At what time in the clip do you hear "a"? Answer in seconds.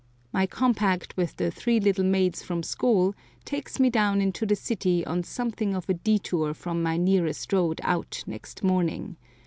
5.87-5.93